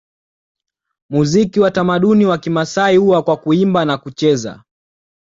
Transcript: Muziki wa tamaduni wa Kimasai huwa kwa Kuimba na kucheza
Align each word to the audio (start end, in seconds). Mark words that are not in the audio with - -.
Muziki 1.09 1.59
wa 1.59 1.71
tamaduni 1.71 2.25
wa 2.25 2.37
Kimasai 2.37 2.97
huwa 2.97 3.23
kwa 3.23 3.37
Kuimba 3.37 3.85
na 3.85 3.97
kucheza 3.97 4.63